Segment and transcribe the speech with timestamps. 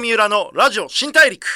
[0.00, 1.46] 三浦のラジオ新大陸。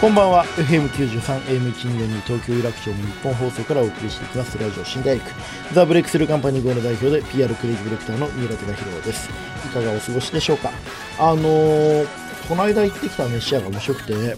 [0.00, 0.44] こんばんは。
[0.56, 1.42] FM93
[1.72, 4.58] AM1242 東京有楽町の日本放送からお送りしていきます。
[4.58, 5.24] ラジオ新大陸。
[5.72, 9.30] ザ・ブレイクスルーカンパニー号の代表で PR クリエイティブディレクターの三浦貴弘です。
[9.64, 10.72] いかがお過ごしでしょうか？
[11.20, 12.06] あのー、
[12.48, 14.36] この間行ってきた飯屋が面白くて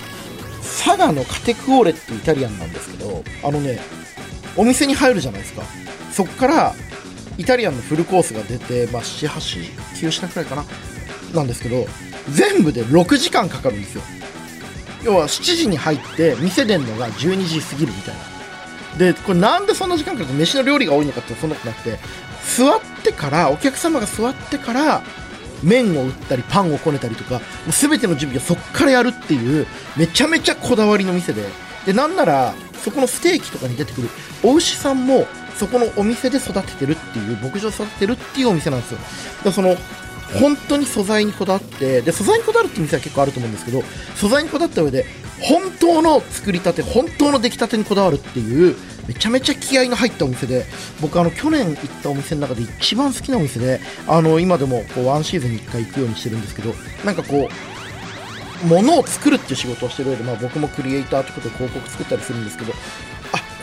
[0.60, 3.80] 佐賀のカテクオーレってイタリアンなんですけどあのね
[4.54, 5.62] お店に入るじゃないですか。
[6.12, 6.74] そこから
[7.38, 10.64] イタリアンのフルコースが出て、まあ、7、8、9品くらいかな。
[11.34, 11.86] なんですけど
[12.30, 14.02] 全部で6時間かかるんですよ。
[15.04, 18.20] 要は7時に入って店出んのが12時過ぎるみたいな。
[18.98, 21.98] でこれなんでそんな時間かって飯の料理が多いのかってそんなことなくて
[22.56, 25.02] 座ってからお客様が座ってから
[25.62, 29.66] 麺を打ったりパンをこねたりとか全ての準備をそっからやるっていう
[29.96, 31.44] めちゃめちゃこだわりの店で。
[31.86, 34.08] でなんならそこのステーキとかに出てくる
[34.42, 35.26] お牛さんも
[35.58, 38.98] そこのお店で育ててるっていう牧場育ててるっていうお店なんですよ。
[39.44, 39.76] だその
[40.40, 43.82] 本当に素材にこだわってで素材にこだわるって店は結構あると思うんですけど
[44.14, 45.06] 素材にこだわった上で
[45.40, 50.66] 本当の作りたて本当の出来たてにこだわるっていうめちゃめちゃ気合の入ったお店で
[51.00, 62.72] 僕あの去年行ったお店の中で一番好きなお店であの今でもこうワンシーズンに1回行くようにしてるんですけどなんかこう物を作るっていう仕事をしてる上で、まあ、僕もクリエイターということで広告作ったりするんですけど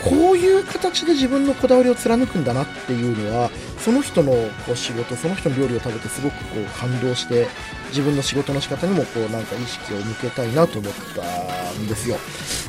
[0.08, 4.32] こういう形で自分のこだわりを貫くんだなっていうのはその人の
[4.66, 7.46] こう仕事その人の料理を食べてすごくこう感動して
[7.88, 12.16] 自分の仕事の仕方にもこうなんか意識を向けたいなと思ったんですよ。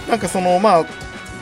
[0.08, 0.86] なんかそのまあ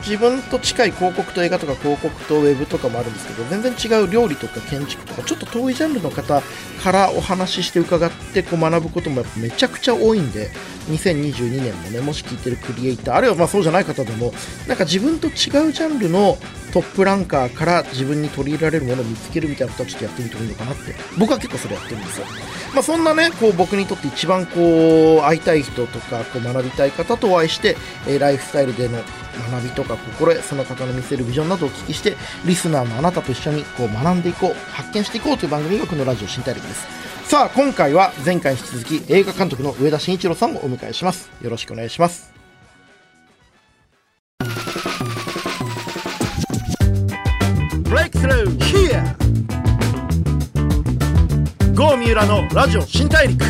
[0.00, 6.42] 自分と近い広告と映画とか広告とウェブとかもあるんですけど全然違う料理とか建築とかちょっと遠いジャンルの方
[6.82, 10.50] からお話しして伺ってこう学ぶこともやっぱめちゃくちゃ多いんで
[10.88, 14.32] 2022年もねもし聞いてるクリエイターあるいはまそうじゃない方でも
[14.66, 16.38] なんか自分と違うジャンルの
[16.72, 20.94] トップランカーから自分に取り入れられるものを見つけるみたいなことはちょっとやってみてもいいのかなって。
[21.18, 22.26] 僕は結構それやってるんですよ。
[22.74, 27.76] まあそんなねこう僕にとって一番こう会いたい人とかこう学びたい方とお会いして、
[28.06, 28.98] え、ライフスタイルでの
[29.50, 37.05] 学びとか心得その方の見せるビジョンなどをお聞きしてリスナーのあなたと一緒にこう学んでいこう発見していこうという番組がこのラジオ新大陸です。
[37.28, 41.28] さあ今回は前回に引き続き映画監督の上田慎一郎さんをお迎えします。
[41.42, 42.32] よろしくお願いします。
[47.82, 49.02] ブレイクスルー Here.
[51.74, 53.44] ゴー三浦のラジオ新大陸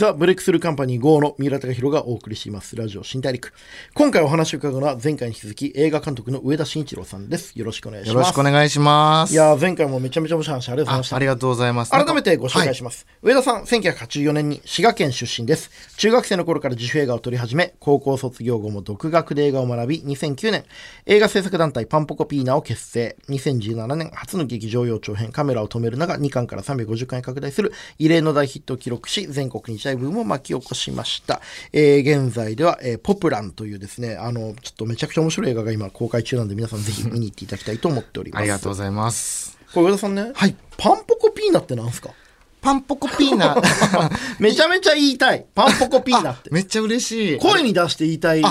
[0.00, 2.74] ザ・ブレイクスルーカンパニー GO の三浦貴弘がお送りします。
[2.74, 3.52] ラジオ新大陸。
[3.92, 7.52] 今回お話を伺うのは前回に引き続き映画監督の上田慎一郎さんです。
[7.58, 8.14] よろしくお願いします。
[8.14, 9.34] よろしくお願いします。
[9.34, 11.16] いや前回もめちゃめちゃ面白い話ありがとうございました。
[11.16, 11.90] ありがとうございます。
[11.90, 13.06] 改めてご紹介します。
[13.22, 15.70] はい、上田さん、1984年に滋賀県出身です。
[15.98, 20.64] 中学生の頃から自主映画を撮り始め、高校卒業後も独学で映画を学び、2009年、
[21.04, 23.18] 映画制作団体パンポコピーナを結成。
[23.28, 31.40] 2017年、初の劇場用長編カメラを止めるなが2巻から350巻へ拡大する異例の大ヒットを記録し、全国日大ブームを巻き起こしました。
[31.72, 38.40] えー、現在では、えー、ポプランというですね、あの、ちょっとめちゃくちゃ面白い映画が今公開中なんで、皆さんぜひ見に行っていただきたいと思っております。
[38.40, 39.58] ありがとうございます。
[39.74, 40.56] これ上田さんね、はい。
[40.76, 42.10] パンポコピーナってなんすか？
[42.60, 43.56] パンポコピーナ。
[44.38, 45.46] めちゃめちゃ言いたい。
[45.54, 46.50] パンポコピーナって。
[46.50, 47.38] めっちゃ嬉しい。
[47.38, 48.42] 声に出して言いたい。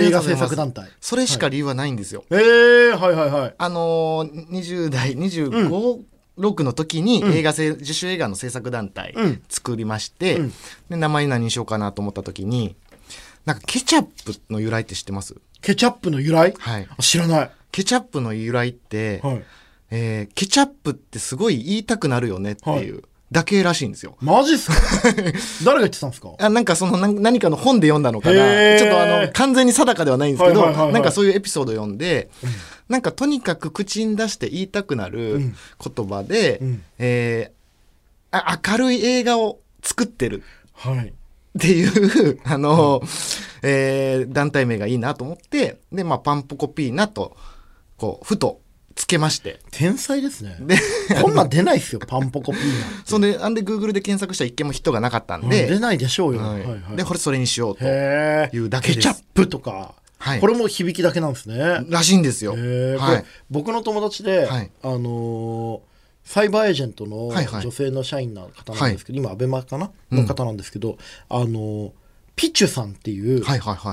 [0.00, 0.88] 映画制作団体。
[1.00, 2.24] それしか理由はないんですよ。
[2.30, 3.54] はい、ええー、はいはいはい。
[3.58, 6.06] あのー、20代、25、うん
[6.42, 9.14] 6の時に映画製、自主映画の制作団体
[9.48, 10.52] 作りまして、うん、
[10.90, 12.76] で名前何にしようかなと思った時に
[13.46, 15.34] なんかケチャップの由来って知ってます？
[15.62, 16.54] ケチャップの由来？
[16.58, 16.88] はい。
[17.00, 17.50] 知らない。
[17.70, 19.44] ケチャップの由来って、はい、
[19.90, 24.16] えー、ケチャップってすごい言いたくなるよねっていう、はいだけらしいんですよ。
[24.20, 24.76] マジっすか？
[25.64, 26.30] 誰が言ってたんですか？
[26.38, 28.78] あなんかその何かの本で読んだのかな。
[28.78, 32.50] ちょっとあの完全に定かではないんですけど、はいはいはいはい、なんかそういうエピソード読んで、うん、
[32.88, 40.42] なんかとにかく口に出して言いたくなる言葉で、うん、えー、明るい映画を作ってる。
[40.74, 41.08] はい。
[41.08, 43.08] っていう、あの、うん、
[43.62, 47.36] えー、団体名がいいなと思って、で、まあ、パンポコピーナと、
[47.98, 48.60] こう、ふと
[48.94, 49.60] つけまして。
[49.70, 50.56] 天才ですね。
[50.60, 50.76] で、
[51.22, 52.86] こんなん出ないですよ、パンポコピーナ。
[53.04, 55.64] そんで、あんで、グーグルで検索したら一件もヒットがなかったんで。
[55.64, 56.40] うん、出ないでしょうよ。
[56.40, 58.96] はいはいはい、で、これそれにしようというだけです。
[58.96, 59.94] ケチャップとか。
[60.18, 61.84] はい、これも響きだけなんですね。
[61.88, 62.52] らしいんですよ。
[62.52, 65.80] はい、僕の友達で、はい、あのー、
[66.22, 67.26] サイバーエージェントの
[67.60, 69.90] 女性の社員の方なんですけど、はいはい、今アベマかな？
[70.12, 70.96] の方なんですけど、
[71.28, 71.90] あのー、
[72.36, 73.44] ピチュさんっていう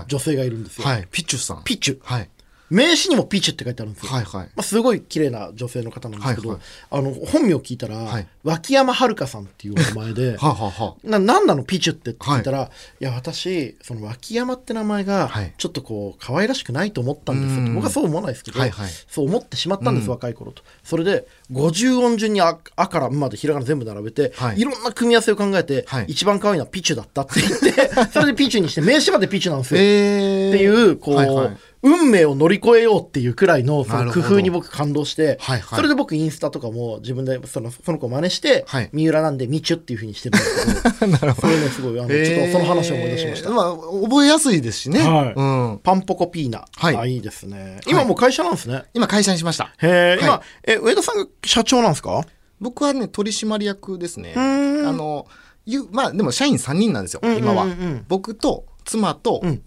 [0.08, 0.86] 女性がいるんですよ。
[0.86, 1.64] はい、ピチュさん。
[1.64, 2.00] ピチュ。
[2.04, 2.30] はい。
[2.70, 4.12] 名刺にもピーチって書いてあるんですよ。
[4.12, 4.46] はいはい。
[4.46, 6.66] まあ、すごい綺麗な女性の方なんですけど、はいはい。
[6.92, 8.28] あの本名聞いたら、はい。
[8.44, 12.70] 脇山遥さんっていうお名前で はあ、はあはな何なのピーチュって聞いたら、
[13.00, 15.54] い、や私その脇山って名前がはい。
[15.58, 17.76] ちょっとこう可愛らしくないと思ったんですようん。
[17.76, 18.90] 僕はそう思わないですけど、はいはい。
[19.10, 20.12] そう思ってしまったんです、うん。
[20.12, 20.64] 若い頃と。
[20.84, 24.60] それで50音順にあ「あ」から「ん」までひらがな全部並べて、はい。
[24.60, 26.06] い、ろんな組み合わせを考えて、はい。
[26.08, 29.82] 一番可愛いのはピチュだったって言って それでピチュにして名刺までピチュなんですよ。
[29.82, 35.78] えー、っていうこう、はいはい運命を乗り越えようっていうくらいのその工夫に僕感動して、はいはい。
[35.78, 38.90] それで僕インスタとかも自分でそのその子を真似して、はい。
[38.92, 41.48] 三浦なんでみちゅっていうふうにしてるんですけど なるほど。
[41.48, 45.00] それねすごいあの、ちょっとその話を思い出しました、えーまあ、覚えやすいですしね。
[45.00, 45.34] はい。
[45.34, 45.42] う
[45.76, 45.80] ん。
[45.82, 46.98] パンポコピーナ、はい。
[46.98, 47.80] あいいですね。
[47.88, 49.74] 今もう会社なんですね、今、会社にしました。
[49.78, 52.26] へえ、今はえ上田さんが社長なんですか？
[52.60, 54.34] 僕はね、取締役ですね。
[54.36, 54.98] あん。
[54.98, 55.28] の、
[55.66, 57.52] ゆまあ、でも社員3人なんですよ、うんうんうんうん。
[57.52, 57.68] 今は。
[58.10, 59.62] 僕と妻と、ん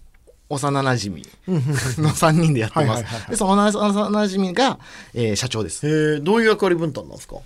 [0.53, 3.29] 幼馴染の3人でやってます。
[3.29, 4.79] で、その幼馴染が、
[5.13, 5.87] えー社長です。
[5.87, 7.37] へえどういう役割分担なんですか？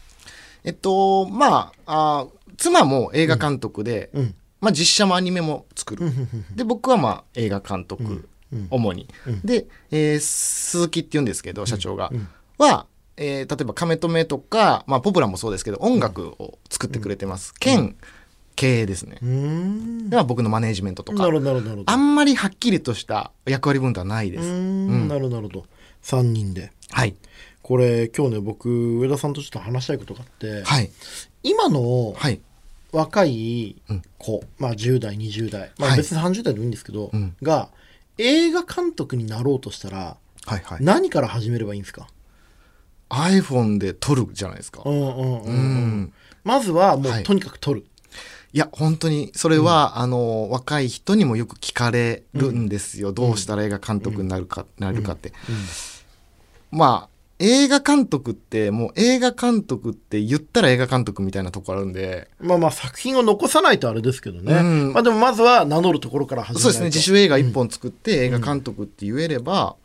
[0.64, 4.36] えっと、まあ、あー妻も映画監督で、うん。
[4.60, 6.12] まあ、実写もアニメも作る。
[6.56, 8.28] で、僕はまあ映画監督、
[8.72, 9.08] 主に。
[9.44, 12.12] で、えー鈴木って言うんですけど、社長が。
[12.58, 12.88] は、
[13.18, 17.54] えー例えば、カメ止めとか、まあ、ポプラもそうですけど、音楽を作ってくれてます。
[17.60, 17.96] 兼、
[18.58, 19.20] 経営ですね。
[20.10, 21.30] では、僕のマネージメントとかな。
[21.30, 24.44] るほどなるほどあんまりはっきりとした役割分担はないです。
[24.44, 25.66] んなるほどなるほど
[26.04, 27.16] 3人ではい。
[27.62, 28.70] これ今日ね僕
[29.00, 30.90] 上田さんとちょっと話したいことがあって、はい。
[31.44, 32.42] 今のはい。
[32.92, 37.70] 若いうん子、まあ10代20代、まあ、はい別に30代でもいいんですけど、うんが
[38.18, 40.78] 映画監督になろうとしたらはいはい。
[40.82, 42.08] 何から始めればいいんですか、
[43.10, 44.82] iPhone で撮るじゃないですか。
[44.86, 45.54] うんうんうんううん
[46.04, 46.14] ん。
[46.44, 47.84] まずはもはいうとにかく撮る、い
[48.58, 53.12] や、本当に、それは、あの、若い人にもよく聞かれるんですよ。
[53.12, 55.34] どうしたら映画監督になるか、なるかって。
[56.72, 57.10] まあ、
[57.40, 64.94] 映画監督って、もう映画監督って言ったら映画監督みたいなとこあるんで、まあまあ作品を残さないとあれですけどね、うん。
[64.94, 66.64] まあでもまずは名乗るところから始めないと。
[66.64, 69.76] そうですね、自主映画一本作って映画監督って言えれば、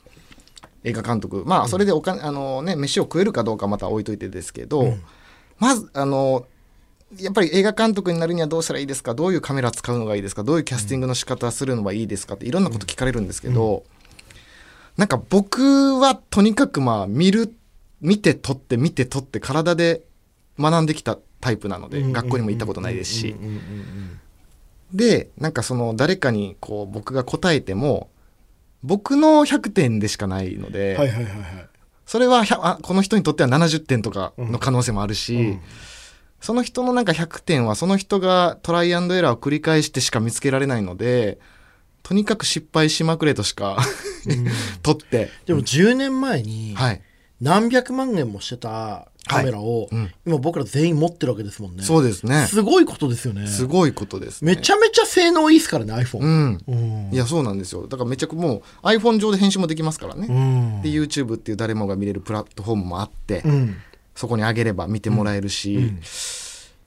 [0.85, 4.97] 映画監督、まあ、それでお金、あのね、飯を食えるかどうかまた置いといてですけど、
[5.59, 6.47] まず、あの、
[7.19, 9.15] やっぱり映画監督になるにはどうしたらいいですか？
[9.15, 10.45] どういうカメラ使うのがいいですか？
[10.45, 12.35] どういうキャスティングの仕方するのがいいですか？
[12.35, 13.85] っていろんなこと聞かれるんですけど、
[14.97, 17.55] なんか僕はとにかくまあ見る
[18.01, 20.03] 見て撮って見て撮って体で
[20.59, 24.21] 学んできたタイプなので、学校にも行ったことないですし、うんうんうんうん
[24.95, 28.11] でなんかその誰かにこう僕が答えても
[28.83, 30.99] 僕の100点でしかないので、
[32.05, 35.61] それは100あこの人にとっては70点とかの可能性もあるし、うん
[36.43, 41.39] その人のなんか100点はその人がトライアンドエラーを繰り返してしか見つけられないので
[42.03, 43.79] とにかく失敗しまくれとしか
[44.83, 47.01] 取って、でも10年前にはい、
[47.41, 50.11] 何百万円もしてたカメラを、うん。
[50.27, 51.85] 今僕ら全員持ってるわけですもんね。
[51.85, 52.47] そうですね。
[52.47, 53.47] すごいことですよね。
[53.47, 56.61] すごいことです、ね、めちゃめちゃ性能いいですからね iPhone、うん。
[56.67, 57.11] うん。
[57.13, 57.87] いやそうなんですよ。
[57.87, 60.83] だからめちゃくもう iPhone 上で編集もできますからね、うん。
[60.83, 63.77] で YouTube っていう誰もが見れるプラットフォームもあって、うん
[64.15, 65.93] そこに上げれば見てもらえるし、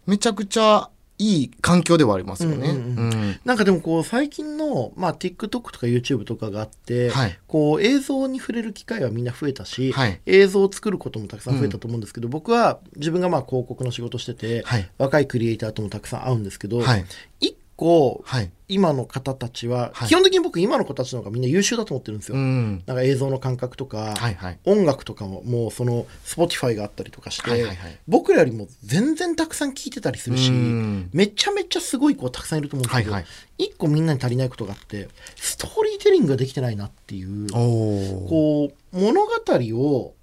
[0.06, 2.69] めちゃくちゃいい環境ではありますよね。
[2.69, 3.39] うんうんうん。
[3.45, 7.39] なんかでもこう最近の、まあ、TikTok とか YouTube とかがあって、はい。
[7.48, 10.19] こう映像に触れる機会はみんな増えたし、はい。
[10.25, 14.89] 映像を作ることもたくさん増えたと思うんですけど、僕は自分がまあ広告の仕事してて、はい。
[14.98, 17.06] 若いクリエイターともたくさん会うんですけど、はい。
[17.39, 18.51] 一個はい。
[18.68, 20.07] 今の方たちは、はい。
[20.07, 22.36] 基本的に僕今の子たちの方がみんな優秀だと思ってるんですよ。
[22.36, 22.84] うん。
[22.88, 24.60] なんか映像の感覚とか、はいはい。
[24.65, 28.00] 音楽とかももうその Spotify があったりとかして、はいはいはい。
[28.08, 31.10] 僕らよりも全然たくさん聞いてたりするし、うん。
[31.13, 33.32] めちゃめちゃすごい子たくさんいると思うんですけど、はいはい。
[33.58, 39.32] 一個みんなに足りないことがあってストーリーテリングができてないなっていうこう物語
[39.79, 40.14] を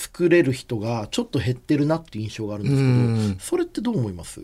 [0.00, 3.34] 作れる人がちょっと減ってるなっていう印象があるんですけうん。
[3.36, 4.40] どそれってどう思います？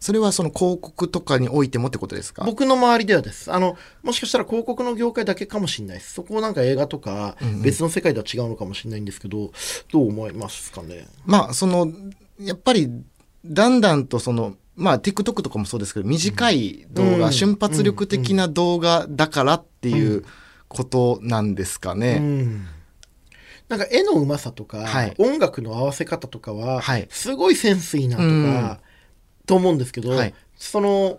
[0.00, 2.44] それはその広告とかにおいてもってことですか？
[2.44, 3.52] 僕の周りではです。
[3.52, 6.14] あのもしかしたら広告の業界だけかもしれないです。
[6.14, 9.52] そこをなんか映画とか別の世界では違うのかもしれないんですけど、
[9.92, 11.06] どう思いますかね？
[11.24, 11.92] まあその
[12.40, 12.90] やっぱり
[13.44, 17.32] だんだんとそのまあ TikTok とかもそうですけど短い動画、うん。
[17.32, 20.24] 瞬発力的な動画だからっていう
[20.66, 22.18] ことなんですかね。
[22.20, 22.66] うん
[23.68, 25.14] なんか絵のうまさとか、はい。
[25.18, 27.08] 音楽の合わせ方とかは、はい。
[27.10, 28.78] すごいセンスいいなとか、うん。
[29.46, 30.34] と思うんですけど、はい。
[30.56, 31.18] その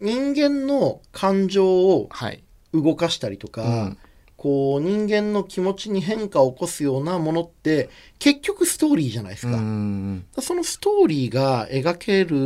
[0.00, 2.42] 人間の感情をはい。
[2.72, 3.98] 動かしたりとか、うん。
[4.36, 9.58] こう人間の気持ちに変化を起こすようなものって結局ストーリーじゃないですうか。
[9.58, 10.24] ん。
[10.40, 12.36] そのストーリーが描ける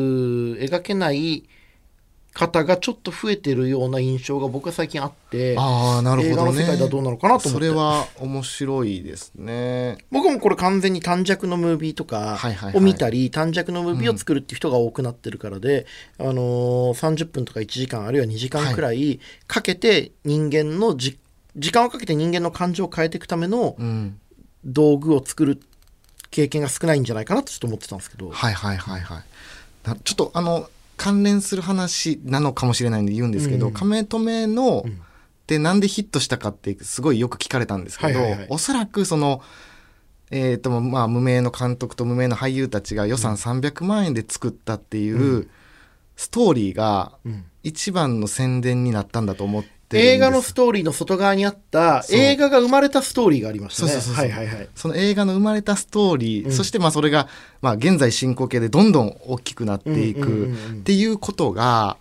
[0.60, 1.48] 描けない
[2.34, 7.66] 方がちょっと増えてるような印象が僕は最近あってあなるほど、ね、映画の世界ではどうなのかなと思って。
[7.68, 9.98] それは面白いですね。
[10.10, 12.36] 僕もこれ完全に短尺のムービーとか
[12.74, 13.18] を見たり、はい。
[13.18, 15.86] はいはい、短尺のムービーを作るっていう人が多くなってるからで、
[16.18, 21.16] うん、あのー、30分とか1時間あるいは2時間くらいかけて人間のじ、
[21.54, 23.76] 時間をかけて人間の感情を変えていくための
[24.64, 25.60] 道具を作る
[26.32, 28.30] 経験が少ないんじゃないかなとちょっと思ってたんですけど。
[28.30, 29.24] はいはいはいはい。
[30.02, 34.84] ちょっとあの関連する話なのかもしれないんで言うんですけど、うん、亀止めの、
[35.46, 39.42] でなんでヒットしたかってすごいよく聞かれたんですけど、はいはいはい、おそらくその
[40.30, 45.48] えーとまあ、無名の監督と無名の俳優たちが予算300万円で作ったっていう
[46.16, 47.12] ストーリーが
[47.62, 54.68] 一番の宣伝になったんだと思って映画のストーリーの外側にあった映画が生まれたストーリーがありましたね。
[54.74, 57.28] その映画の生まれたストーリー、うん、そしてまあそれが
[57.62, 61.96] まあ現在進行形でどんどん大きくなっていくっていうことが、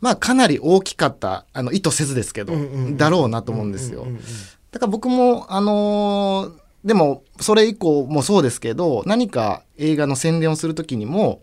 [0.00, 2.54] まあかなり大きかったあの意図せずですけど、
[2.96, 4.06] だろうなと思うんですよ。
[4.70, 11.40] だから僕もあのー、でもそれ以降もそうですけど何か映画の宣伝をする時にも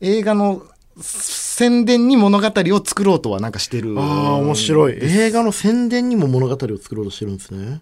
[0.00, 0.62] 映画の
[1.56, 3.98] 宣伝に物語を作ろうとはなんかしてる。
[3.98, 4.98] ああ、面白い。
[5.00, 7.80] 映画の宣伝にも物語を作ろうとしてるんですね。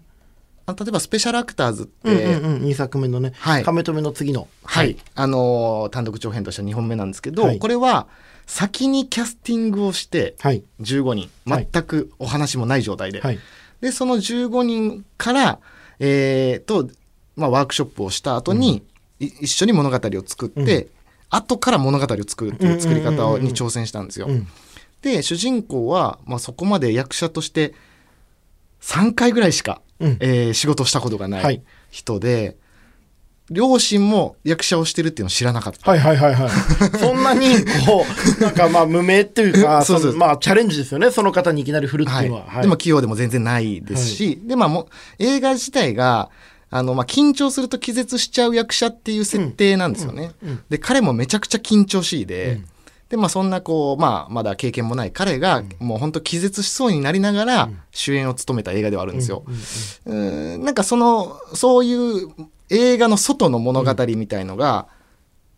[0.65, 4.47] あ例えばスペシャルアクターズって、うんうんうん、2作目のね、はい、亀止めの次の。
[4.63, 4.85] はい。
[4.85, 8.07] はい、あのー、単独長編としては2本目なんですけど、はい、これは
[8.45, 13.19] 先にキャスティングをして、はい、15人、全くお話もない状態で。
[13.19, 13.39] はい、
[13.81, 15.59] で、その15人から、
[15.99, 16.89] えー、と、
[17.35, 18.83] まあ、ワークショップをした後に、
[19.19, 20.94] うん、一緒に物語を作って、うん
[21.35, 24.27] 後から物語を作るっていう作り方に挑戦したんですよ。
[25.01, 27.73] で主人公は、まあ、そこまで役者として
[28.81, 31.61] 3回ぐらいしか、うん、えー、仕事したことがない
[31.91, 32.55] 人で、はい
[33.51, 35.89] 両親も役者をしてるっていうのを知らなかった。
[35.89, 36.49] はいはいはいはい。
[36.97, 37.47] そんなに、
[37.85, 38.03] こ
[38.39, 41.11] う、なんかまあ無名っていうか、 そうそうまあチャレンジですよね。
[41.11, 42.41] その方にいきなり振るっていうのは。
[42.41, 44.89] はいはい、でも器用でも全然ないですし、はい、でまあも
[45.19, 46.29] 映画自体が、
[46.69, 50.31] あの、まあ、緊張すると気絶しちゃう役者っていう設定なんですよね。
[50.69, 52.61] で、彼もめちゃくちゃ緊張しいで、
[53.09, 59.43] で、まあ、そんなこう、まあ、まだ経験もない彼が、もう本当気絶しそうになりながら、主演を務めた映画ではあるんですよ。
[60.05, 62.29] うん、なんかその、そういう
[62.69, 64.87] 映画の外の物語みたいのが、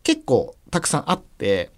[0.02, 1.70] 結構たくさんあって、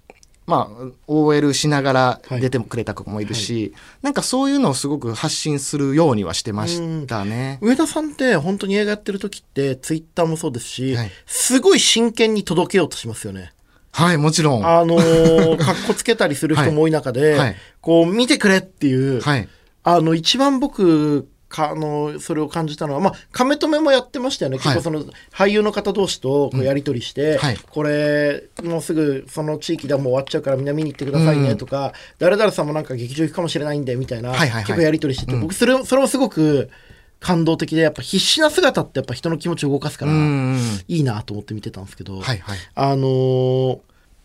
[0.51, 3.63] まあ、OL しながら出てくれた子もいるし、はい。
[3.63, 7.59] はい、なんかそういうのをすごく発信するようにはしてましたね。
[7.63, 13.53] 上田さんって本当に映画やってる時ってツイッターもそうですし、はい、すごい真剣に届けようとしますよね。
[13.93, 14.67] はい、もちろん。
[14.67, 19.49] あのー、 かっこつけたりする人も多い中で、はい、こう、見てくれっていう、はい、
[19.83, 36.71] あの、一番僕かあのそれを感じたのは、まあ、亀止めもやってましたよね、はい、結構その俳優の方同士とこうやり取りして、うんはい、これ、もうすぐその地域でもう終わっちゃうからみんな見に行ってくださいねとか、うん、誰々さんもなんか劇場行くかもしれないんでみたいな、はいはいはい、結構やり取りしてて、うん、僕それ、それもすごく
[37.19, 43.81] 感動的で、やっぱ必死な姿ってやっぱ人の気持ちを動かすから、いいなと思って見てたんですけど、はいはい、あのー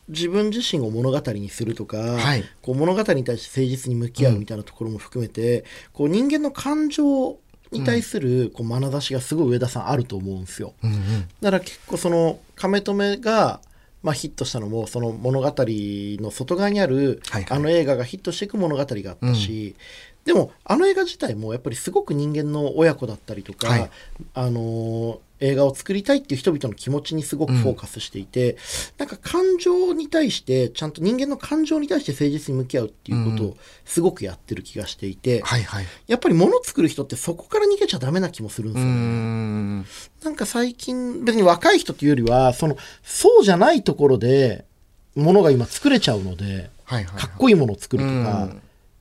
[0.08, 7.38] 自分自身を物語にするとか、はい、こう物語に対して誠実に向き合うみたいなところも含めて、うん、こう人間の感情
[7.72, 10.74] に対するこう眼差しがすごい上田さんあると思うんですよ。
[10.84, 11.00] うんうん、
[11.42, 13.60] だから結構その亀止めが
[14.04, 19.76] まあ、ヒットしたのもその物語の外側にある、あの映画がヒットしていく物語があったし、
[20.26, 23.90] でもあの映画自体もやっぱりすごく人間の親子だったりとか、はい、
[24.36, 28.58] あの映画を作りたいっていう人々の気持ちにすごくフォーカスしていて、うん、
[29.00, 38.96] なんか感情に対してちゃんと人間の感情に対して誠実に向き合うっていうことをすごくやってる気がしていて、うんはいはい、やっぱり物作る人ってそこから逃げちゃダメな気もするんですよね。
[38.96, 39.86] ん。
[40.24, 44.66] なんか最近別に若い人っていうよりはそのそうじゃないところで
[45.16, 48.50] 物が今作れちゃうので、はいはいはい、かっこいいものを作るとか。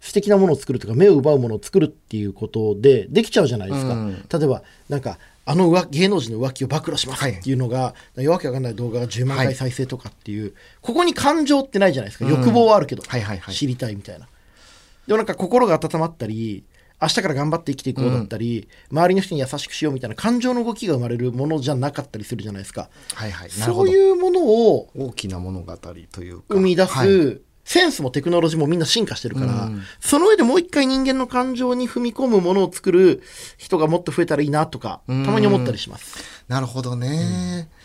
[0.04, 14.26] 素敵なものを作るとか目を奪うものを作るっていうことでできちゃうじゃないですか、例えばなんかあの芸能人の浮気を暴露しますっていうのが、はい、わけわかんない動画が10万回再生とかっていう、はい、ここに感情ってないじゃないですか、欲望はあるけど、はいはいはい、知りたいみたいな。
[15.06, 16.64] でもなんか心が温まったり、
[17.02, 22.88] 明日から頑張って生きていこうだったり、うん、周りの人に優しくしようみたいな感情の動きが生まれるものじゃなかったりするじゃないですか。
[23.14, 26.44] はいはい、そういうものを大きな物語というか。
[26.48, 33.22] 生み出す、センスもテクノロジーもみんな進化してるから、うん、その上でもう一回人間の感情に踏み込むものを作る
[33.56, 36.22] 人がもっと増えたらいいなとか、たまに思ったりします。
[36.46, 37.68] なるほどね。
[37.68, 37.84] うん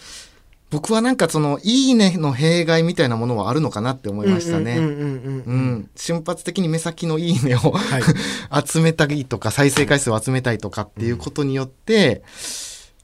[0.72, 4.76] 僕はなんかその「いいね」の弊害みたいなものはあるのかなって思いましたね。
[5.96, 8.04] 瞬発的に目先の「いいね」を、はい、
[8.68, 12.22] 集めたいとか再生回数を集めたいとかっていうことによって、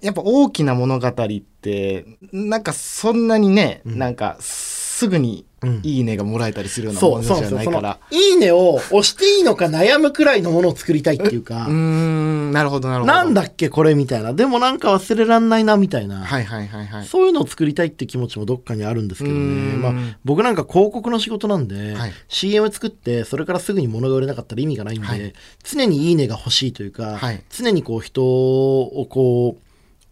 [0.01, 1.13] やっぱ大きな物語っ
[1.61, 4.74] てなんかそんなにね、うん、なんかす
[5.07, 5.45] ぐに
[5.83, 7.99] いいねがもらえたりするようなそうものじゃないから。
[8.11, 11.65] いいねを押していいのか悩むくらいのものを作りたいっていうか。
[11.67, 13.13] うー、ん、なるほどなるほど。
[13.13, 14.33] なんだっけこれみたいな。
[14.33, 17.05] でもなんか忘れらんないなみたいな、はいはいはいはい。
[17.05, 19.81] そういうのを作りたいって気持ちもどっかにあるんですけどうね、ん。
[19.81, 22.11] まあ、僕なんか広告の仕事なんで、はい。
[22.27, 25.33] CM 作ってそれからすぐに物が売れなかったら意味がないんで、はい。
[25.63, 27.43] 常にいいねが欲しいというか、はい。
[27.49, 29.61] 常にこう人をこう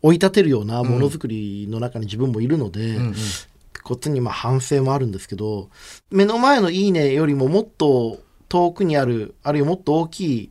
[0.01, 3.15] 追い立てるようなものづくりの中に自分もいるので、うんうん
[3.83, 5.69] こっちにまあ反省もあるんですけど
[6.09, 10.49] 目の前の「いいね」よりももっと遠くにあるあるいはもっと大きい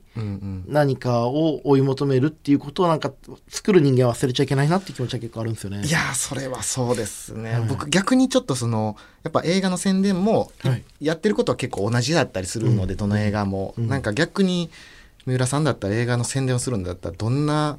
[0.67, 3.12] 何かを追い求めるっていうことをなんか
[3.49, 5.83] 作る人間は忘れちゃいけないなっていう気持ちは結構あるんですよね。
[5.87, 7.62] いやーそれはそうですね、はい。
[7.69, 10.85] 僕逆にちょっとそのやっぱ映画の宣伝も、はい。
[11.01, 12.99] やってることは結構同じだったりするので、うん。
[12.99, 13.89] どの映画も、うん。
[13.89, 14.69] なんか逆に
[15.25, 17.79] 三浦さんだったら映画の宣伝をするんだったらどんな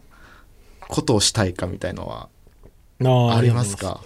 [0.87, 2.29] ことをしたいかみたいのは
[3.03, 4.01] あありますか？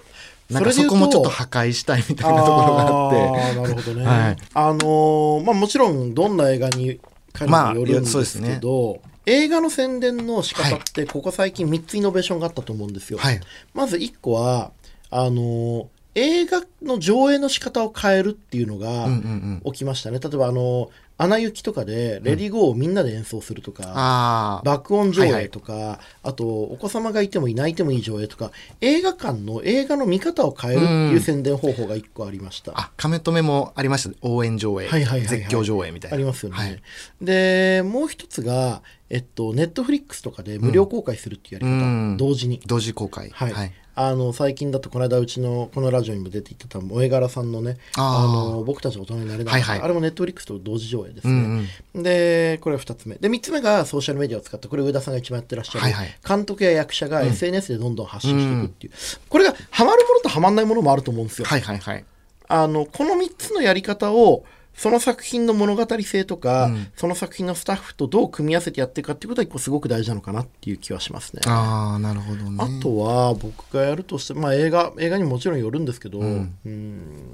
[0.49, 4.05] なんかそこもちょっと破壊したいみたいなところがあってなるほどね。
[4.05, 6.99] はいあのーまあもちろんどんな映画に
[7.33, 13.19] かにもよるんでまあそうですすけど、映画の宣伝の仕方ってここ最近3つイノベーションがあったと思うんですよ。
[13.19, 13.41] はい
[13.73, 14.71] まず1個は
[15.09, 15.85] あのー
[16.17, 19.15] 映画の上映の仕方を変えるっていうのがうんう
[19.59, 19.71] んうん。
[19.71, 20.19] 起きましたね。
[20.19, 32.71] 例えばあの「アナ雪」とかで「レディーゴー」をみんなで演奏するとか、ああ爆音上映とか、あとお子様がいてもいないてもいい上映とか映画館の映画の見方を変えるっていう宣伝方法が1個ありました。
[32.75, 34.15] あカメ止めもありました。
[34.21, 35.27] 応援上映、はいはいはいはい。
[35.27, 36.15] 絶叫上映みたいな。
[36.15, 36.57] ありますよね。
[36.57, 36.81] はい。
[37.21, 42.17] でもう一つが、えっと、ネットフリックスとかで無料公開するっていうやり方、うん。
[42.17, 42.61] 同時に。
[42.65, 43.29] 同時公開。
[43.29, 43.53] はい。
[43.53, 49.85] はい、あの最近だとこの間うちのこのラジオにも出ていってた萌え柄さんのねあの僕たち大人になれなかった、はいはい。
[49.85, 52.03] あれもネットフリックスと同時上映ですうね、んうん。
[52.03, 53.15] でこれは2つ目。
[53.15, 56.17] で3つ目がソーシャルメディアを使ったこれ上田さんが一番やってらっしゃる、はいはい。
[56.27, 58.93] 監督や役者が SNS でどんどん発信していくっていう、
[59.29, 62.05] これがハマるものとハマんないものもあると思うんですよ、はいはいはい。
[62.49, 64.43] あのこの3つのやり方を
[64.77, 66.87] その作品の物語性とか、うん。
[66.95, 71.41] その作品のスタッフとどう組み合わせてやっていくかっていうことは一個すごく大事なのかなっていう気はしますね。
[71.47, 72.57] ああなるほどね。
[72.59, 76.55] あとは僕がやるとして、まあ、映画映画にももちろんよるんですけど、うん。
[76.63, 77.33] うん。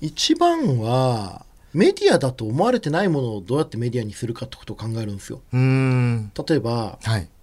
[0.00, 1.44] 一番は
[1.74, 5.40] メディアだと思われてないものをどうやってメディアにするかってことを考えるんですよ。
[5.52, 6.32] うーん。
[6.48, 7.28] 例えばはい「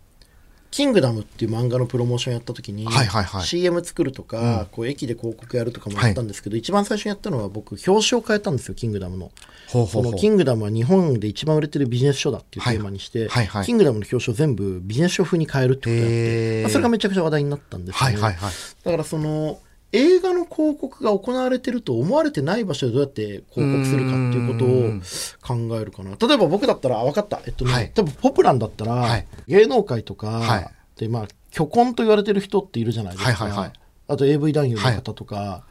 [0.76, 3.44] キングダム」っていう漫画のプロモーションやった時に、はいはいはい。
[3.44, 9.32] CM 作るとか、こう駅で広告やるとかもやったんですけど、一番最初にやったのは僕表紙を変えたんですよ「キングダムの」
[9.72, 18.16] ほのキングダムは日本で一番売れてるビジネス書だっていうテーマにして、はいはいキングダムの表紙を全部ビジネス書風に変えるってことをやって、まあそれがめちゃくちゃ話題になったんですよね。
[18.16, 18.54] はいはいはい。
[18.84, 19.60] だからその
[19.92, 26.18] 映画の広告が行われてると思われてない場所でどうやって広告するかっていうことを考えるかな。
[26.20, 27.40] 例えば僕だったらあ分かった。
[27.46, 27.92] えっとね、はい。
[27.94, 29.28] 多分ポプランだったら、はい。
[29.48, 30.70] 芸能界とか、はい。
[30.98, 33.74] でまあ虚婚と言われてる人っているじゃないですか、はいはいはい。
[34.10, 35.64] あと AV 男優の方とか、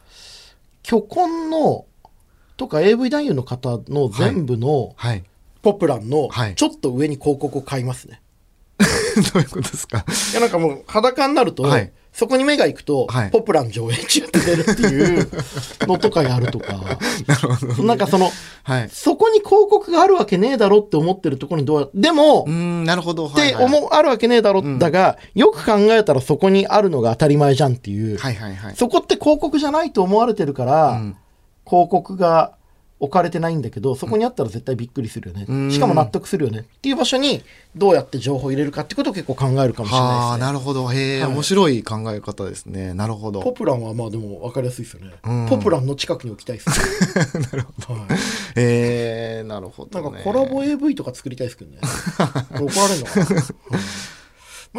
[0.83, 1.85] 虚婚の
[2.57, 5.23] とか AV 男優の方の全部のはい。
[5.61, 6.55] ポプランのはい。
[6.55, 8.21] ちょっと上に広告を買いますね、
[9.33, 10.05] どういうことですか？
[10.31, 13.29] いやなんかもう裸になると、はいそこに目が行くと、はい。
[13.29, 15.27] ポプラン上映中って出るっていう
[15.81, 16.73] のとかやるとか。
[17.27, 18.31] なるほどなんかその
[18.63, 18.89] はい。
[18.89, 23.27] そこに広告があるわけねえだろって思ってるところにどうやでも、うーんなるほど。
[23.27, 31.17] って思う、あるわけねえだろ、だがよく考えたらそこにあるのが当たり前じゃんっていう、はいはいはいそこって広告じゃないと思われてるから、うん
[31.67, 32.53] 広告が
[32.97, 35.71] 置かれてないんだけどそこにあったら絶対びっくりするよね、うん。
[35.71, 36.59] しかも納得するよね。
[36.59, 37.43] っていう場所に
[37.75, 40.45] どうやって情報を入れるかってことを結構考えるかもしれはあないですね。
[40.45, 40.87] なるほど。
[40.87, 41.33] へえ、はい。
[41.33, 42.93] 面白い考え方ですね。
[42.93, 43.41] なるほど。
[43.41, 45.47] ポプランはまあでも分かりやすいですよね、うん。
[45.49, 47.43] ポプランの近くに置きたいですね。
[47.51, 48.11] なるほど、はい。
[48.55, 51.79] へえなるほど、ね、なんかコラボ AV とか作りたいですけどね。
[52.55, 53.35] 怒られるのかな、 うん。
[53.35, 53.41] ま
[53.77, 53.79] あ、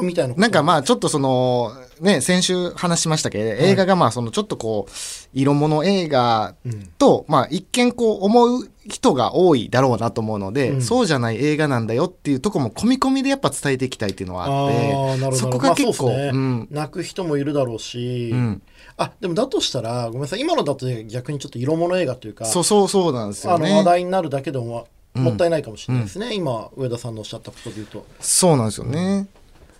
[0.02, 4.92] みたいななんかまあちょっとそのね先週話しましたけど、映画がまあそのちょっとこう
[5.32, 6.86] 色物映画うん。
[6.98, 10.82] と、まあ一見こう思う人が多いだろうなと思うので、うん。
[10.82, 16.68] そうじゃない映画なんだよっていうとこも込み込みでやっぱ伝えていきたいっていうのはあってそこが結構、まあそうん。
[16.70, 18.62] 泣く人もいるだろうし、うん。
[18.96, 20.40] あでもだとしたらごめんなさい。
[20.40, 28.06] 今のだと逆にちょっと色物映画というかそうそうそうなんですよあの話ね題になるだけでもうんもったいないかもしれないですね、今上田さんのおっしゃったことで言うと。
[28.20, 29.26] そうなんですよね、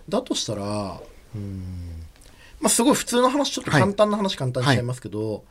[0.09, 0.99] だとしたら
[1.35, 2.03] うん。
[2.59, 5.43] まあすごい普通の話ちょっと簡単な話簡単にしちゃいますけど、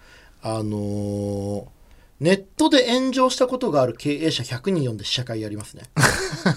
[0.43, 1.76] あのー
[2.19, 5.83] ネットで炎上したことがある経営者100人呼んで試写会やりますね、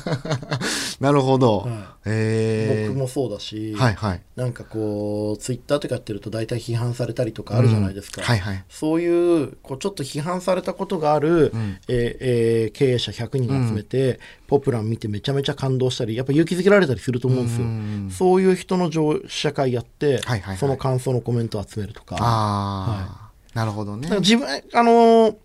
[1.01, 4.21] なるほど、はえ僕もそうだし、はいはい。
[4.37, 8.27] なんかこうツイッターとかやってると大体批判されたりとかあるじゃないですか、うん。
[8.27, 8.63] はいはい。
[8.69, 11.77] そういうこうちょっと批判されたことがある、ん。
[11.89, 18.09] えーえー経営者100人集めて、ポプラン見てめちゃめちゃ感動したりやっぱ勇気づけられたりすると思うんですよ、うん。
[18.11, 20.57] そういう人の上試写会やって、はいはいはい。
[20.57, 24.09] その感想のコメントを集めるとか、あなるほどね。
[24.19, 25.35] 自分あのー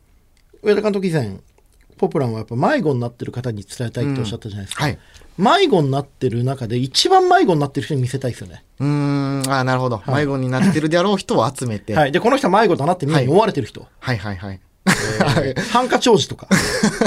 [0.64, 1.38] 上田監督以前
[1.96, 4.98] ポプランはやっぱ迷子になってる方に伝えたいっておっしゃったじゃないですか、はい。
[5.38, 9.38] 迷子になってる中で一番迷子になってる人に見せたいですよね、うーん。
[9.48, 14.61] あーなるほど、迷子になってるであろう人を集めて、はい、でこの人は迷子だなってみんなに思われてる人、はいはいはい。
[15.70, 16.46] ハンカチ王子とか。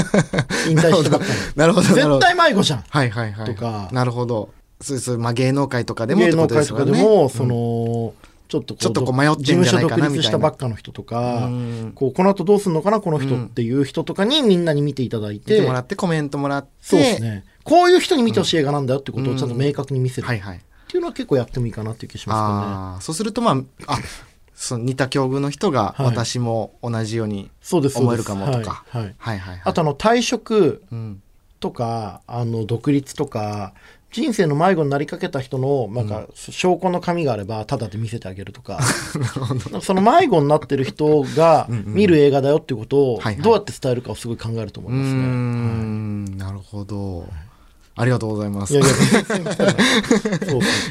[0.67, 1.31] 引退してばっかり。
[1.55, 2.83] なるほど絶対迷子じゃん。
[2.89, 3.45] はいはいはい。
[3.45, 3.89] とか。
[3.91, 4.49] なるほど。
[4.81, 8.13] そうそう、まあ、芸能界とかでも芸能界とかでも、その
[8.47, 17.43] ちょっとこうちょっとこう迷ってんじゃないかな事務所独立みたいなしたばっかの人とかうんこうこの後どうすんのかなこの人っていう人とかにみんなに見ていただい見ててもらってコメントもらってそうですね。
[17.63, 20.25] こういう人に見てほしい映画なんだよってことをちゃんと明確に見せる。
[20.25, 20.61] っはいはい。
[20.87, 23.57] ていうのは結構やってもいいかなっていう気しますああそうするとまあ
[23.87, 23.99] あ
[24.55, 26.05] その似た境遇の人がはい。
[26.07, 28.85] 私も同じように、思えるかもとか。
[28.89, 31.21] はいはいはい、あとあの退職うん。
[31.59, 33.73] とかあの独立とか
[34.11, 38.79] 人生の迷子になりかけた人のなんか証拠の紙があればタダで見せてあげるとか。
[39.81, 43.43] その迷子になってる人が見る映画だよっていうことをはいはい。
[43.43, 45.19] どうやって伝えるかをすごい考えると思いますね。
[45.21, 46.37] ん。
[46.37, 47.27] なるほど。
[47.95, 48.73] ありがとうございます。
[48.73, 48.85] いやい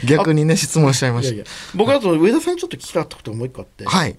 [0.06, 1.34] 逆にね質問しちゃいました。
[1.34, 1.52] いやいや。
[1.74, 4.16] 僕だと上田さんにちょっと聞きたかったことがもう一個あって、はい。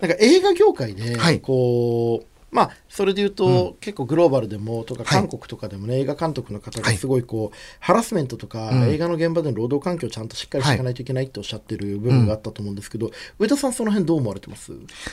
[0.00, 1.40] なんか映画業界ではい。
[1.40, 5.20] こう、まあそれで言うと、結構グローバルでもとかはい。
[5.20, 6.96] 韓国とかでもね、映画監督の方がはい。
[6.96, 8.82] すごいこう、ハラスメントとか、うん。
[8.88, 14.72] 映画の現場での労働環境をちゃんとしっかりしていかないといけないっておっしゃってる部分があったと思うんですけど、上田さんその辺どう思われてます？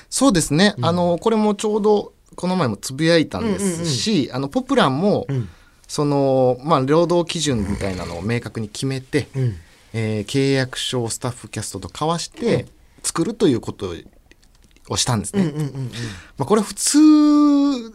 [0.09, 5.49] そうですね、あのこれもちょうどこの前もつぶやいたんですし、あのポプランも、ん。
[5.87, 9.55] そのまあ労働基準みたいなのを明確に決めて、うん。
[9.93, 12.65] えー契約書をスタッフキャストと交わして
[13.03, 13.93] 作るということ
[14.89, 15.43] をしたんですね。
[15.43, 15.91] うんうんうん
[16.37, 16.97] まあ、これ普通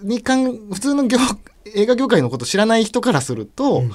[0.03, 1.19] にかん普通の業
[1.65, 3.87] 映画業界のこと知らない人からすると、い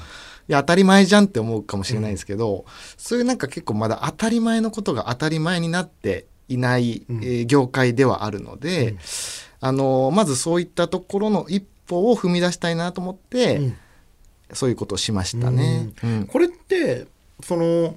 [0.47, 2.65] や当たり前じゃんって思うかもしれないですけど、
[2.97, 8.95] そういうなんか結構まだ当たり前のことが当たり前になっていない、えー業界ではあるので、
[9.60, 13.77] あのまずそういったところの一歩を踏み出したいなと思って、うん。
[14.53, 15.89] そういうことをしましたね。
[16.03, 16.27] うん。
[16.27, 17.08] これって
[17.43, 17.95] その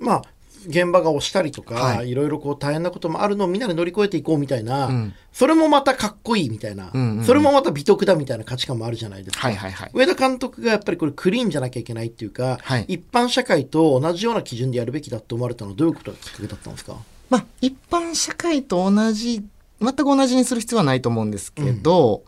[0.00, 0.22] まあ
[0.66, 2.10] 現場が押したりとか、はい。
[2.10, 5.14] い、ろいろこう大変なこともあるのをみんなで乗り越えていこうみたいな、うん。
[5.32, 7.24] それもまたかっこいいみたいな、うんうんうん。
[7.24, 9.48] それもまた美徳だみたいな価値観もあるじゃないですか。
[9.48, 9.90] はいはいはい。
[9.94, 12.84] 上田監督がやっぱりこれクリーンじゃなきゃいけないっていうか、はい。
[12.88, 16.96] 一般社会と同じような基準でやるべきだって思われたのはどういうことがきっかけだったんですか？
[17.28, 19.44] まあ、一般社会と同じ
[19.80, 22.22] 全く同じにする必要はないと思うんですけど、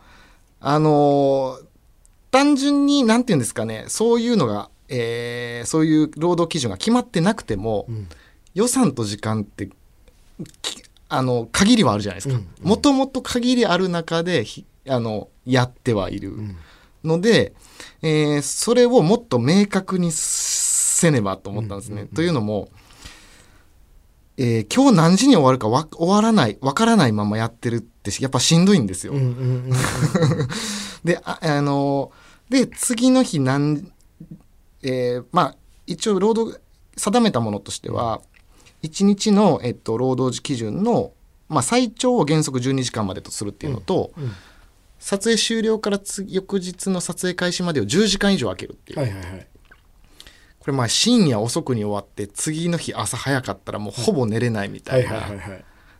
[0.61, 1.65] あのー
[2.33, 8.07] 単純に何て言うんですかねそういうのが、えーそういう労働基準が決まってなくても、ん。
[8.55, 9.71] 予算と時間って
[10.61, 12.35] きあの限りはあるじゃないですか。
[12.35, 12.47] うん。
[12.61, 16.33] もともと限りある中でひあのやってはいる
[17.05, 17.55] ので、
[18.03, 22.07] えーそれをもっと明確にせねばと思ったんですね。
[22.15, 22.69] というのも、
[24.37, 29.13] えー今日何時に終わるかわ終わらないわからないままやってるってやっぱしんどいんですよ。
[29.15, 29.29] うんうんう
[29.69, 29.73] ん。
[31.05, 32.11] でああの
[32.51, 33.91] で次の日何、
[34.83, 36.59] えーまあ一応労働
[36.97, 38.21] 定めたものとしては
[38.83, 41.13] 1日の、えっと、労働時基準の、
[41.49, 44.33] まあ、最長を原則12時間までとするっていうのと、うん
[45.05, 49.47] 撮影終了からつ翌日の撮影開始までを10時間以上空けるっていう、はいはいはい。
[50.61, 55.23] これまあ深夜遅くに終わって次の日朝早かったらもうほぼ寝れないみたはいいな、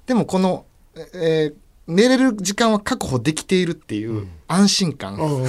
[0.07, 0.67] でもこの、
[1.15, 1.55] えー
[1.89, 5.45] 寝れる時間は確保できているっていう安心感、うん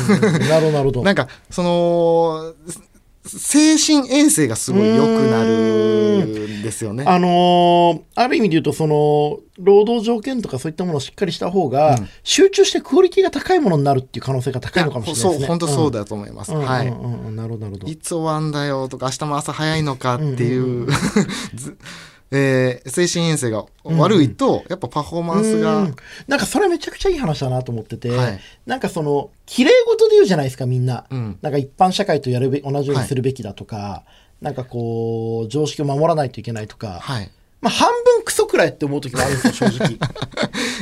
[0.49, 1.03] なるほど。
[1.05, 2.55] なんかその
[3.25, 5.49] 精神衛生がすごい良くなる
[6.59, 7.05] んですよね。
[7.07, 15.39] あのーある意味で言うとその労働条件とかそういったものをしっかりした方が、うん集中してクオリティが高いものになるっていう可能性が高いのかもしれないですね。
[15.39, 16.53] そう本当そうだ、だと思います。
[16.53, 16.87] うんはい。
[16.87, 20.87] うんうんうんなるほどなるほどいつ終わんだよとか明日も朝早いのかっていう,
[21.55, 21.77] ず、
[22.35, 25.95] えー精神衛生が悪いと、やっぱパフォーマンスが、うん。
[26.27, 28.39] なんかそれめちゃくちゃいい話だなと思ってて、はい。
[28.65, 31.37] なんかその綺麗事で言うじゃないですかみんな、うん。
[31.43, 34.03] なんか一般社会とやるべ同じようにするべきだとか、
[34.41, 37.31] なんかこう常識を守らないといけないとか、はい。
[37.61, 39.91] まあ半分クソくらいって思う時もあるんですよ 正直。
[39.91, 39.97] い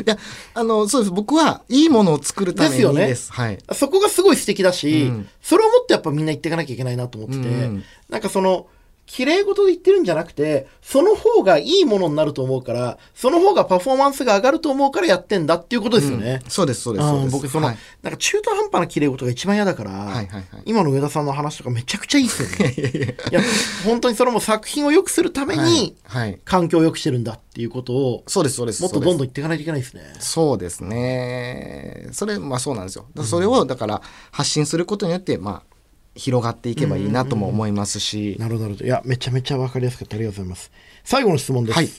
[0.05, 0.17] や
[0.53, 1.11] あのそうです。
[1.11, 3.15] 僕はいいものを作るためにですよね。
[3.29, 3.57] はい。
[3.73, 5.29] そこがすごい素敵だし、うん。
[5.41, 7.83] それをもっとやっぱみんな言っていかなきゃいけないなと思ってて、うん。
[8.09, 8.67] なんかその
[9.11, 16.39] 綺麗事で言ってるんじゃなくてその方がいいものになると思うからその方がパフォーマンスが上がると思うからやってんだっていうことですよね。
[16.47, 17.33] そうですそうですそううんです。
[17.33, 23.15] 僕その、はいなんか中途半端な綺麗事が一番嫌だから、はいはいはい今の上田さんの話とかめちゃくちゃいいですよね。
[23.31, 23.41] いや
[23.83, 25.97] 本当にそれも作品を良くするために。
[26.45, 28.81] 環境を良くしてるんだっていうことをそうですそうです。
[28.81, 30.03] もっとどんどんん言っていかないといけないですね。
[30.19, 32.07] そうですね。
[32.13, 33.07] それまあそうなんですよ。
[33.25, 35.71] それをだから発信することによってまあ
[36.15, 38.85] 広がっていけばいいなとも思いますし、なるほどなるほど。
[38.85, 40.17] いやめちゃめちゃ分かりやすかった。
[40.17, 40.71] ありがとうございます。
[41.03, 41.75] 最後の質問です。
[41.75, 41.89] はい。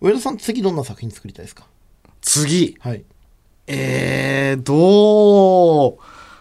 [0.00, 1.66] 上田さん次どんな作品作りたいですか？
[2.20, 3.04] 次、はい、
[3.66, 5.98] えー、どう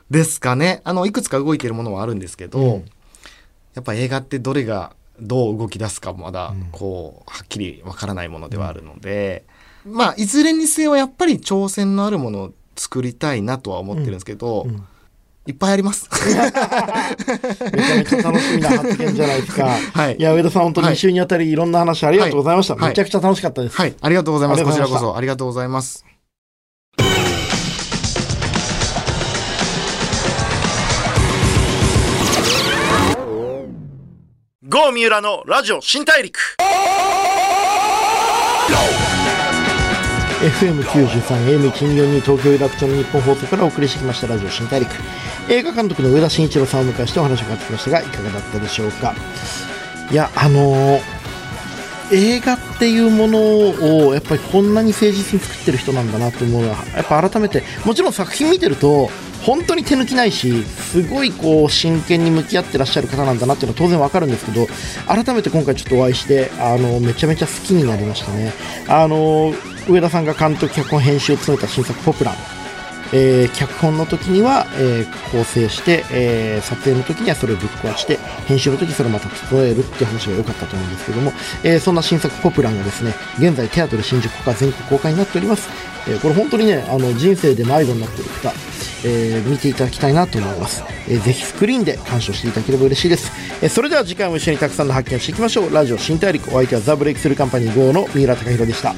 [0.09, 0.81] ですかね。
[0.83, 2.85] あのいくつか動いてるものはあるんですけど、うん、
[3.75, 9.45] やっぱ映画ってどれがどう動き出すかまだこうはっきりわからないものではあるので、
[9.85, 14.85] うん、まあいずれにせよやっぱり挑戦のあるものを作りたいなとは思ってるんですけど、うん、
[15.47, 16.09] いっぱいあります。
[16.25, 16.45] めちゃ
[17.97, 19.77] めちゃ楽しみな発言じゃないですか。
[19.93, 20.15] はい。
[20.17, 22.73] いや、上田さん、本当に2週にあたりいろんな話ありがとうございました。
[22.75, 23.77] はい、めちゃくちゃ楽しかったです。
[23.77, 23.93] はい。
[24.01, 24.63] ありがとうございます。
[24.63, 26.03] こちらこそありがとうございます。
[34.67, 36.39] 郷三浦のラジオ新大陸
[40.45, 44.91] FM93、AM142 東京有楽町の日本放送からお送りしてきましたラジオ新大陸。
[45.49, 49.15] 映画監督の上田慎一郎さんをお迎えしてお話を伺ってきましたがいかがだったでしょうか。
[50.11, 51.01] いやあのー、
[52.11, 53.39] 映画っていうもの
[54.07, 59.09] をやっぱりこんなに誠実に作ってる人なんだなと思うのはやっぱ改めてもちろん作品見てると
[59.41, 64.67] 本当に手抜きないしすごいこう真剣に向き合ってらっしゃる方なんだなっていうのは当然わかるんですけど
[65.07, 68.53] 改めて今回ちょっとお会いしてあのめちゃめちゃ好きになりましたね。
[68.87, 69.51] あの
[69.87, 72.35] 上田さんが監督脚本編集を務めた新作「ポプラン」
[73.13, 78.17] えー、脚本の時には、えー、構成して、えー、撮影の時にはそれをぶっ壊して
[78.47, 81.31] 編集の時それをまた整えるっていう話が良かったと思うんですけども、
[81.63, 85.69] えそんな新作「ポプラン」がですね現在テアトル新宿から全国公開になっております、
[86.07, 88.53] えこれ本当にねあの人生で迷子になっている方
[89.07, 95.73] えー、見ていただきたいなと思います、えー、ぜひスクリーンで鑑賞していただければ嬉しいです、えー、それでは次回も一緒にたくさんの発見をしていきましょう。
[95.73, 98.95] ラジオ新大陸お相手はザ・ブレイクスルーカンパニー GO の三浦貴大でした。